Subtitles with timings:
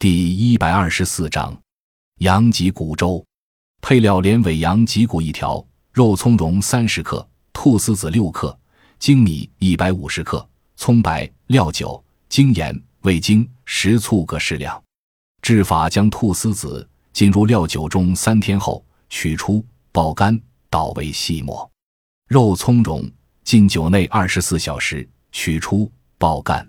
[0.00, 1.54] 第一百二十四章，
[2.20, 3.22] 羊脊骨粥。
[3.82, 8.58] 配料：连尾羊脊骨一条，肉苁蓉三十克，菟丝子六克，
[8.98, 14.82] 粳米一百五十克，葱白、料酒、精盐、味精、食醋各适量。
[15.42, 19.62] 制法：将菟丝子浸入料酒中三天后，取出
[19.92, 20.40] 爆干，
[20.70, 21.70] 捣为细末。
[22.26, 23.06] 肉苁蓉
[23.44, 26.66] 浸酒内二十四小时，取出爆干。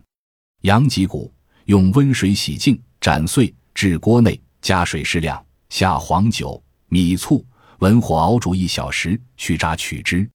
[0.63, 1.33] 羊脊骨
[1.67, 7.43] 用温水洗净，斩碎，置锅内，加水适量，下黄酒、米醋，
[7.79, 10.29] 文火熬煮一小时，去渣取汁。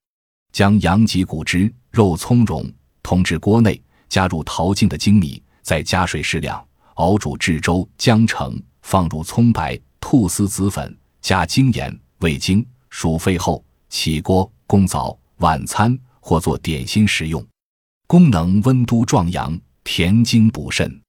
[0.50, 2.68] 将羊脊骨汁、肉苁蓉
[3.04, 6.60] 同至锅内，加入淘净的粳米，再加水适量，
[6.94, 17.46] 熬煮至粥将成，放入葱白、菟丝子粉，加精盐、味精，煮沸后起锅供早晚餐或做点心食用。
[18.08, 19.56] 功能：温都壮阳。
[19.84, 21.00] 填精补肾，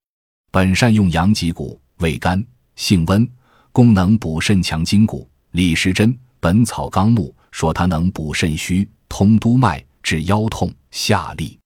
[0.57, 2.43] 本善用羊脊骨，味甘，
[2.75, 3.29] 性温，
[3.71, 5.29] 功能补肾强筋骨。
[5.51, 11.59] 李时珍《本草纲目》说它能补肾虚、通督脉、治腰痛、下利。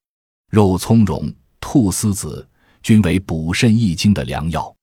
[0.49, 2.45] 肉苁蓉、菟丝子
[2.83, 4.75] 均为补肾益精的良药，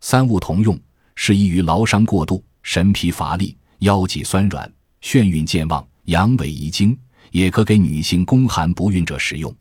[0.00, 0.80] 三物同用，
[1.14, 6.98] 适宜于劳伤过度、神疲乏力、腰脊酸软、眩晕健忘、阳痿遗精，
[7.30, 9.54] 也可给女性宫寒不孕者食用。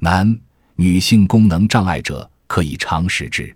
[0.00, 0.34] 男。
[0.76, 3.54] 女性功能障碍者可以常食之。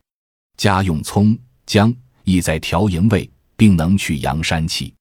[0.57, 1.95] 家用葱姜，
[2.25, 4.95] 意在调营卫，并能去阳山气。